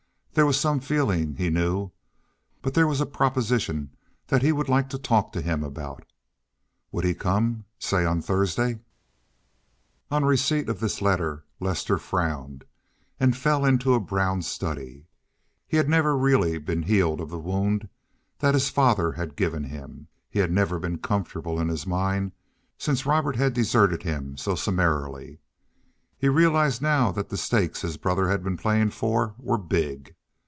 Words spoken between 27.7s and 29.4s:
his brother had been playing for